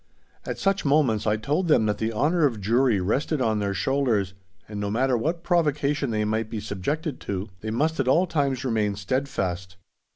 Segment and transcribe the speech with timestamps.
[0.47, 4.33] At such moments I told them that the honour of Jewry rested on their shoulders,
[4.67, 8.65] and no matter what provocation they might be subjected to, they must at all times
[8.65, 9.75] remain steadfast.